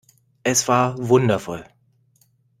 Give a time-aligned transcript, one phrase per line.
[0.43, 1.63] Es war wundervoll.